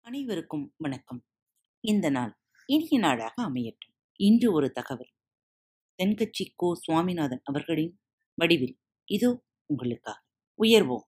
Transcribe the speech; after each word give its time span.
அனைவருக்கும் 0.00 0.74
வணக்கம். 0.76 1.24
இந்த 1.80 2.10
நாள் 2.10 2.38
இனிய 2.66 2.98
நாளாக 2.98 3.42
அமையட்டும். 3.42 3.94
இன்று 4.16 4.52
ஒரு 4.52 4.70
தகவல். 4.70 5.10
தென்கட்சி 5.98 6.52
கோ 6.54 6.74
சுவாமிநாதன் 6.74 7.40
அவர்களின் 7.44 8.00
வடிவில் 8.34 8.78
இதோ 9.04 9.44
உங்களுக்காக. 9.66 10.24
உயர்வோம். 10.58 11.04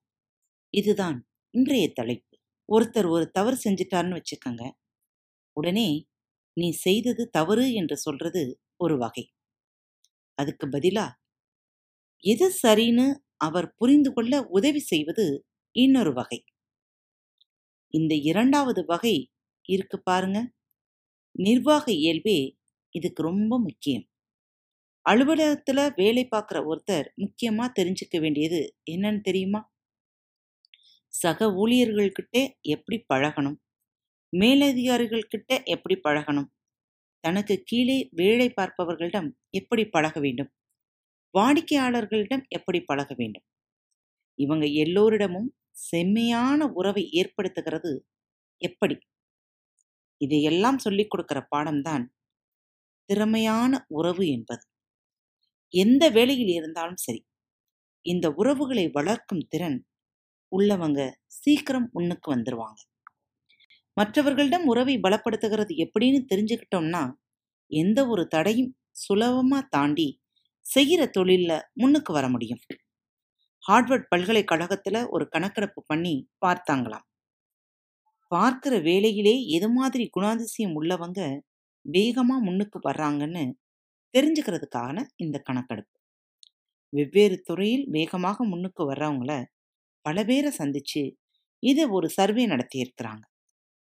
இதுதான் 0.70 1.29
இன்றைய 1.50 1.93
தலைப்பு. 1.93 2.38
ஒருத்தர் 2.72 3.09
ஒரு 3.09 3.30
தவறு 3.30 3.59
செஞ்சிட்டார்னு 3.64 4.20
வச்சுக்கோங்க. 4.20 4.70
உடனே 5.52 6.09
நீ 6.52 6.70
செய்தது 6.70 7.30
தவறு 7.30 7.72
என்று 7.72 7.96
சொல்றது 7.96 8.61
ஒரு 8.77 8.98
வகை. 8.98 9.32
அதுக்கு 10.34 10.66
பதிலா 10.66 11.18
எது 12.22 12.54
சரின்னு 12.63 13.29
அவர் 13.40 13.75
புரிந்து 13.75 14.12
கொள்ள 14.12 14.43
உதவி 14.50 14.79
செய்வது 14.79 15.26
இன்னொரு 15.76 16.12
வகை. 16.12 16.40
இந்த 17.94 18.14
இரண்டாவது 18.14 18.85
வகை 18.86 19.14
இருக்கு 19.68 19.99
பாருங்க. 20.00 20.39
நிர்வாக 21.39 21.93
இயல்பே 21.93 22.39
இதுக்கு 22.94 23.22
ரொம்ப 23.22 23.58
முக்கியம். 23.61 24.07
அலுவலகத்துல 25.07 25.80
வேலை 25.96 26.29
பார்க்குற 26.30 26.58
ஒருத்தர் 26.64 27.08
முக்கியமா 27.16 27.66
தெரிஞ்சுக்க 27.79 28.21
வேண்டியது 28.21 28.61
என்னன்னு 28.90 29.21
தெரியுமா? 29.21 29.61
சக 31.14 31.46
ஊழியர்கள்கிட்ட 31.57 32.36
எப்படி 32.66 32.98
பழகணும்? 33.08 33.58
மேலதிகாரிகள்கிட்ட 34.33 35.64
எப்படி 35.64 35.97
பழகணும்? 36.05 36.48
தனக்கு 37.25 37.62
கீழே 37.64 38.08
வேலை 38.12 38.48
பார்ப்பவர்களிடம் 38.56 39.30
எப்படி 39.50 39.84
பழக 39.86 40.20
வேண்டும்? 40.20 40.50
வாடிக்கையாளர்களிடம் 41.34 42.44
எப்படி 42.48 42.80
பழக 42.80 43.14
வேண்டும்? 43.18 43.44
இவங்க 44.38 44.66
எல்லோரிடமும் 44.66 45.55
செம்மையான 45.70 46.66
உறவை 46.72 47.10
ஏற்படுத்துகிறது 47.12 47.92
எப்படி? 48.62 48.96
இதையெல்லாம் 50.16 50.78
சொல்லிக் 50.78 51.10
கொடுக்கிற 51.10 51.48
பாடம்தான் 51.56 52.05
திறமையான 53.08 53.84
உறவு 53.88 54.28
என்பது. 54.28 54.64
எந்த 55.74 56.08
வேலையில் 56.10 56.48
இருந்தாலும் 56.48 56.96
சரி 56.96 57.27
இந்த 58.02 58.30
உறவுகளை 58.30 58.88
வளர்க்கும் 58.88 59.46
திறன் 59.48 59.78
உள்ளவங்க 60.52 61.00
சீக்கிரம் 61.27 61.90
முன்னுக்கு 61.92 62.34
வந்துருவாங்க. 62.34 62.80
மற்றவர்களிடம் 63.96 64.64
உறவை 64.64 64.98
பலப்படுத்துகிறது 64.98 65.72
எப்படின்னு 65.77 66.20
தெரிஞ்சுக்கிட்டோம்னா 66.34 67.02
எந்த 67.70 68.06
ஒரு 68.06 68.27
தடையும் 68.27 68.77
சுலபமா 69.02 69.60
தாண்டி 69.68 70.19
செய்கிற 70.70 71.02
தொழிலில் 71.10 71.66
முன்னுக்கு 71.74 72.12
வர 72.12 72.26
முடியும். 72.28 72.62
ஹார்ட்வர்ட் 73.64 74.08
பல்கலைக்கழகத்தில் 74.08 75.00
ஒரு 75.10 75.24
கணக்கெடுப்பு 75.28 75.80
பண்ணி 75.86 76.14
பார்த்தாங்களாம். 76.44 77.06
பார்க்கிற 78.30 78.74
வேலையிலே 78.80 79.34
எது 79.56 79.68
மாதிரி 79.70 80.04
குணாதிசயம் 80.16 80.74
உள்ளவங்க 80.78 81.20
வேகமாக 81.86 82.40
முன்னுக்கு 82.40 82.78
வர்றாங்கன்னு 82.84 83.44
தெரிஞ்சுக்கிறதுக்கான 84.14 84.96
இந்த 85.16 85.36
கணக்கெடுப்பு. 85.44 85.96
வெவ்வேறு 86.92 87.36
துறையில் 87.42 87.84
வேகமாக 87.88 88.44
முன்னுக்கு 88.44 88.82
வர்றவங்கள 88.84 89.32
பல 90.05 90.24
பேரை 90.24 90.50
சந்திச்சு 90.58 91.02
இதை 91.62 91.84
ஒரு 91.90 92.08
சர்வே 92.10 92.44
நடத்தியிருக்கிறாங்க. 92.46 93.22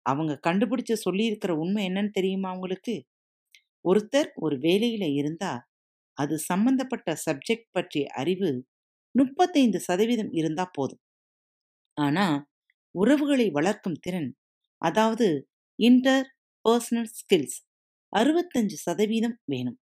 அவங்க 0.05 0.33
கண்டுபிடிச்சு 0.47 0.95
சொல்லியிருக்கிற 1.05 1.51
உண்மை 1.63 1.83
என்னன்னு 1.89 2.11
தெரியுமா 2.11 2.49
அவங்களுக்கு 2.49 2.95
ஒருத்தர் 3.85 4.29
ஒரு 4.37 4.55
வேலையில 4.59 5.05
இருந்தா 5.13 5.51
அது 6.19 6.35
சம்பந்தப்பட்ட 6.45 7.09
சப்ஜெக்ட் 7.25 7.69
பற்றிய 7.71 8.05
அறிவு 8.15 8.51
முப்பத்தைந்து 9.15 9.79
சதவீதம் 9.81 10.33
இருந்தா 10.35 10.65
போதும். 10.73 11.01
ஆனா 11.97 12.23
உறவுகளை 12.95 13.47
வளர்க்கும் 13.51 13.99
திறன் 13.99 14.29
அதாவது 14.81 15.27
இன்டர் 15.79 16.27
பர்சனல் 16.65 17.11
ஸ்கில்ஸ் 17.13 17.57
அறுபத்தஞ்சு 18.13 18.77
சதவீதம் 18.85 19.37
வேணும். 19.45 19.79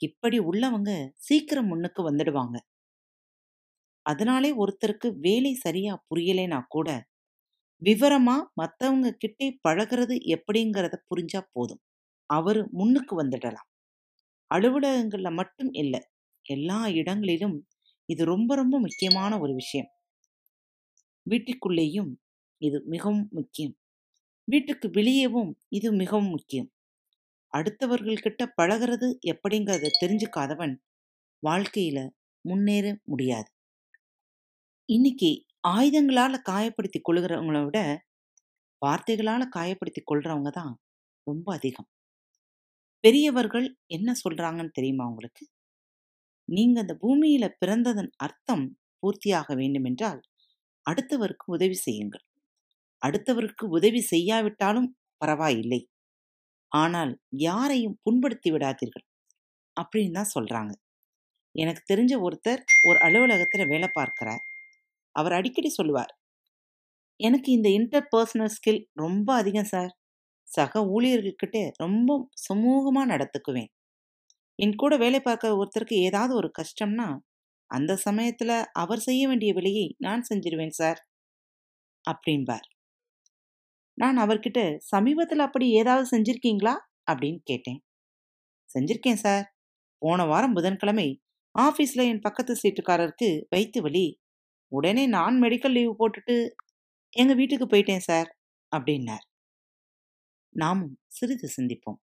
இப்படி 0.00 0.38
உள்ளவங்க 0.48 0.90
சீக்கிரம் 1.22 1.70
முன்னுக்கு 1.70 2.02
வந்துடுவாங்க. 2.04 2.56
அதனாலே 4.06 4.50
ஒருத்தருக்கு 4.56 5.08
வேலை 5.20 5.52
சரியா 5.56 5.92
புரியலைனா 6.06 6.60
கூட 6.68 6.88
விவரமா 7.82 8.36
மற்றவங்க 8.56 9.10
கிட்டே 9.16 9.48
பழகிறது 9.64 10.16
எப்படிங்கிறத 10.34 10.96
புரிஞ்சா 11.08 11.42
போதும். 11.52 11.82
அவரு 12.30 12.62
முன்னுக்கு 12.72 13.14
வந்துடலாம். 13.22 13.68
அலுவலகங்களில் 14.54 15.38
மட்டும் 15.40 15.72
இல்லை 15.72 16.00
எல்லா 16.46 16.88
இடங்களிலும் 16.90 17.56
இது 18.08 18.24
ரொம்ப 18.24 18.54
ரொம்ப 18.54 18.78
முக்கியமான 18.78 19.38
ஒரு 19.38 19.54
விஷயம். 19.54 19.90
வீட்டுக்குள்ளேயும் 21.26 22.12
இது 22.60 22.78
மிகவும் 22.84 23.28
முக்கியம். 23.32 23.74
வீட்டுக்கு 24.48 24.88
வெளியேவும் 24.88 25.52
இது 25.68 25.92
மிகவும் 25.92 26.30
முக்கியம். 26.30 26.68
அடுத்தவர்கள்கிட்ட 27.52 28.42
பழகிறது 28.56 29.08
எப்படிங்கிறத 29.32 29.92
தெரிஞ்சுக்காதவன் 30.02 30.74
வாழ்க்கையில 31.42 31.98
முன்னேற 32.44 32.86
முடியாது. 33.04 33.48
இன்னைக்கு 34.88 35.30
ஆயுதங்களால 35.68 36.34
காயப்படுத்தி 36.50 37.00
கொள்கிறவங்கள 37.00 37.64
விட 37.64 37.78
வார்த்தைகளால 38.82 39.42
காயப்படுத்தி 39.56 40.02
கொள்றவங்க 40.06 40.50
தான் 40.50 40.74
ரொம்ப 41.26 41.46
அதிகம். 41.54 41.88
பெரியவர்கள் 43.04 43.66
என்ன 43.86 44.10
சொல்றாங்கன்னு 44.24 44.72
தெரியுமா 44.72 45.04
உங்களுக்கு? 45.06 45.44
நீங்க 46.48 46.76
அந்த 46.80 46.94
பூமியில 47.02 47.44
பிறந்ததன் 47.60 48.10
அர்த்தம் 48.16 48.64
பூர்த்தியாக 49.02 49.54
வேண்டுமென்றால் 49.54 50.20
அடுத்தவருக்கு 50.86 51.46
உதவி 51.46 51.76
செய்யுங்கள். 51.76 52.24
அடுத்தவருக்கு 53.02 53.64
உதவி 53.68 54.00
செய்யாவிட்டாலும் 54.10 54.90
பரவாயில்லை. 55.18 55.80
ஆனால் 56.72 57.12
யாரையும் 57.44 57.98
புண்படுத்தி 58.04 58.50
விடாதீர்கள். 58.50 59.06
அப்படின்னு 59.76 60.10
தான் 60.10 60.34
சொல்றாங்க. 60.34 60.72
எனக்கு 61.54 61.82
தெரிஞ்ச 61.92 62.14
ஒருத்தர் 62.20 62.62
ஒரு 62.82 62.98
அலுவலகத்தில் 62.98 63.68
வேலை 63.68 63.88
பார்க்கிறார். 63.94 64.44
அவர் 65.16 65.32
அடிக்கடி 65.32 65.70
சொல்லுவார் 65.70 66.12
எனக்கு 67.20 67.48
இந்த 67.52 67.68
இன்டர் 67.70 68.08
பர்சனல் 68.12 68.54
ஸ்கில் 68.56 68.80
ரொம்ப 68.94 69.28
அதிகம் 69.34 69.64
சார் 69.64 69.92
சக 70.54 70.80
ஊழியர்கள்கிட்ட 70.94 71.58
ரொம்ப 71.76 72.10
சுமூகமாக 72.44 73.10
நடத்துக்குவேன். 73.12 73.70
என் 74.58 74.74
கூட 74.74 74.96
வேலை 74.96 75.20
பார்க்க 75.20 75.56
ஒருத்தருக்கு 75.56 75.96
ஏதாவது 76.06 76.34
ஒரு 76.34 76.50
கஷ்டம்னா 76.58 77.08
அந்த 77.70 77.92
சமயத்தில் 77.96 78.56
அவர் 78.74 79.00
செய்ய 79.00 79.28
வேண்டிய 79.28 79.52
வேலையை 79.54 79.86
நான் 79.98 80.22
செஞ்சிருவேன் 80.30 80.74
சார். 80.74 81.00
அப்படின்பார். 82.04 82.66
நான் 83.98 84.18
அவர்கிட்ட 84.18 84.60
சமீபத்தில் 84.84 85.38
அப்படி 85.38 85.66
ஏதாவது 85.72 86.06
செஞ்சிருக்கீங்களா? 86.16 86.74
அப்படின்னு 87.12 87.40
கேட்டேன். 87.44 87.80
செஞ்சிருக்கேன் 88.70 89.22
சார். 89.24 89.44
போன 90.02 90.24
வாரம் 90.24 90.54
புதன்கிழமை 90.54 91.08
ஆஃபீஸில் 91.54 92.08
என் 92.08 92.20
பக்கத்து 92.20 92.54
சீட்டுக்காரருக்கு 92.62 93.28
வைத்து 93.50 93.82
வலி. 93.82 94.06
உடனே 94.72 95.06
நான் 95.06 95.36
மெடிக்கல் 95.42 95.76
லீவு 95.76 95.94
போட்டுட்டு 96.00 96.36
எங்கள் 97.16 97.36
வீட்டுக்கு 97.36 97.66
போயிட்டேன் 97.66 98.06
சார். 98.10 98.30
அப்படின்னார். 98.72 99.24
நாமும் 100.54 100.98
சிறிது 101.06 101.48
சிந்திப்போம். 101.56 102.00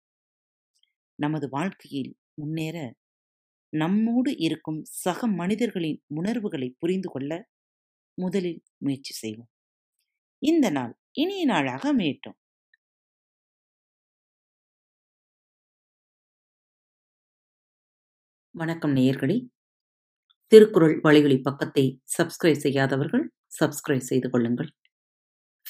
நமது 1.19 1.49
வாழ்க்கையில் 1.49 2.17
முன்னேற 2.33 2.77
நம்மோடு 3.73 4.37
இருக்கும் 4.37 4.83
சக 4.83 5.27
மனிதர்களின் 5.27 6.01
உணர்வுகளை 6.07 6.75
புரிந்து 6.79 7.09
கொள்ள 7.09 7.31
முதலில் 8.17 8.61
முயற்சி 8.77 9.13
செய்வோம். 9.13 9.51
இந்த 10.41 10.69
நாள் 10.69 10.97
இனிய 11.11 11.45
நாளாக 11.45 11.93
அமையட்டும். 11.93 12.37
வணக்கம் 18.55 18.95
நேயர்களே. 18.95 19.35
திருக்குறள் 20.51 20.99
வழிகளி 21.01 21.41
பக்கத்தை 21.41 22.01
சப்ஸ்கிரைப் 22.17 22.61
செய்யாதவர்கள் 22.61 23.31
சப்ஸ்கிரைப் 23.59 24.09
செய்து 24.09 24.29
கொள்ளுங்கள். 24.29 24.71